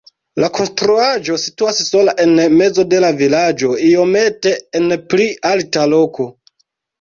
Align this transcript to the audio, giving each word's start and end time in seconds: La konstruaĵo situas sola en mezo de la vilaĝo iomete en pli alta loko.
La 0.43 0.47
konstruaĵo 0.59 1.35
situas 1.41 1.81
sola 1.89 2.15
en 2.23 2.33
mezo 2.61 2.85
de 2.93 3.01
la 3.03 3.11
vilaĝo 3.19 3.77
iomete 3.91 4.55
en 4.81 4.89
pli 5.13 5.29
alta 5.53 5.85
loko. 5.93 6.29